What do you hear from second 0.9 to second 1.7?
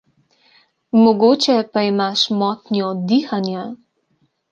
Mogoče